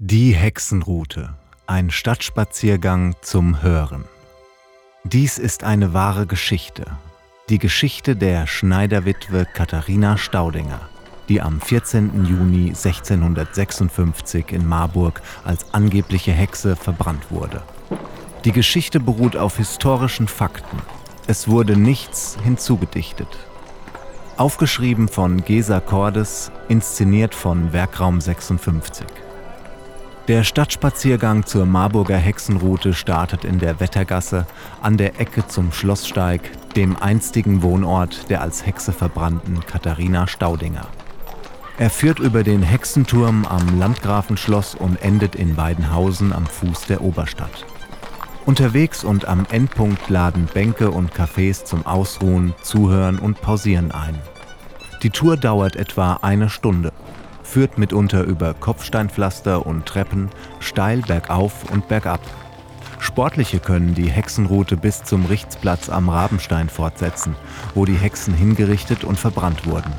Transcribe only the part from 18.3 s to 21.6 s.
Die Geschichte beruht auf historischen Fakten. Es